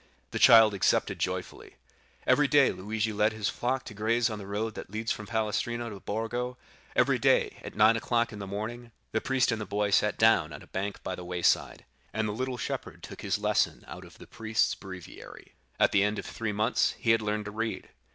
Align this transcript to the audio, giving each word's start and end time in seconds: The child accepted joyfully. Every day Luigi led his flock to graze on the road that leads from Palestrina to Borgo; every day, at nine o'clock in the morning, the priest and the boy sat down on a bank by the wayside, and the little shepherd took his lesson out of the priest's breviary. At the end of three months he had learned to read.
The 0.31 0.39
child 0.39 0.73
accepted 0.73 1.19
joyfully. 1.19 1.75
Every 2.25 2.47
day 2.47 2.71
Luigi 2.71 3.13
led 3.13 3.33
his 3.33 3.49
flock 3.49 3.85
to 3.85 3.93
graze 3.93 4.31
on 4.31 4.39
the 4.39 4.47
road 4.47 4.73
that 4.73 4.89
leads 4.89 5.11
from 5.11 5.27
Palestrina 5.27 5.91
to 5.91 5.99
Borgo; 5.99 6.57
every 6.95 7.19
day, 7.19 7.57
at 7.63 7.75
nine 7.75 7.95
o'clock 7.95 8.33
in 8.33 8.39
the 8.39 8.47
morning, 8.47 8.91
the 9.11 9.21
priest 9.21 9.51
and 9.51 9.61
the 9.61 9.65
boy 9.67 9.91
sat 9.91 10.17
down 10.17 10.53
on 10.53 10.63
a 10.63 10.65
bank 10.65 11.03
by 11.03 11.13
the 11.13 11.23
wayside, 11.23 11.85
and 12.13 12.27
the 12.27 12.33
little 12.33 12.57
shepherd 12.57 13.03
took 13.03 13.21
his 13.21 13.37
lesson 13.37 13.85
out 13.87 14.03
of 14.03 14.17
the 14.17 14.25
priest's 14.25 14.73
breviary. 14.73 15.53
At 15.79 15.91
the 15.91 16.01
end 16.03 16.17
of 16.17 16.25
three 16.25 16.51
months 16.51 16.95
he 16.97 17.11
had 17.11 17.21
learned 17.21 17.45
to 17.45 17.51
read. 17.51 17.89